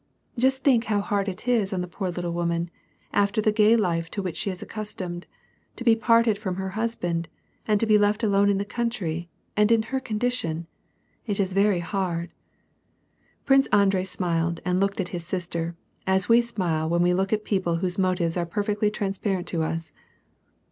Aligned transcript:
* 0.23 0.25
Just 0.35 0.63
think 0.63 0.85
how 0.85 0.99
hard 0.99 1.29
it 1.29 1.47
is 1.47 1.71
on 1.71 1.81
the 1.81 1.87
poor 1.87 2.09
little 2.09 2.33
woman, 2.33 2.71
after 3.13 3.39
the 3.39 3.51
gay 3.51 3.75
life 3.75 4.09
to 4.09 4.21
which 4.23 4.35
she 4.35 4.49
is 4.49 4.63
accustomed, 4.63 5.27
to 5.75 5.83
be 5.83 5.95
parted 5.95 6.39
from 6.39 6.55
her 6.55 6.69
husband, 6.69 7.27
and 7.67 7.79
to 7.79 7.85
be 7.85 7.99
left 7.99 8.23
alone 8.23 8.49
in 8.49 8.57
the 8.57 8.65
country, 8.65 9.29
and 9.55 9.71
in 9.71 9.83
her 9.83 9.99
condition! 9.99 10.65
It 11.27 11.39
is 11.39 11.53
very 11.53 11.81
hard!". 11.81 12.31
Prince 13.45 13.67
Andrei 13.67 14.03
smiled 14.03 14.59
and 14.65 14.79
looked 14.79 14.99
at 14.99 15.09
his 15.09 15.23
sister, 15.23 15.75
as 16.07 16.27
we 16.27 16.41
smile 16.41 16.89
when 16.89 17.03
we 17.03 17.13
look 17.13 17.31
at 17.31 17.45
people 17.45 17.75
whose 17.75 17.99
motives 17.99 18.35
are 18.37 18.45
perfectly 18.47 18.89
transparent 18.89 19.45
to 19.49 19.61
us. 19.61 19.93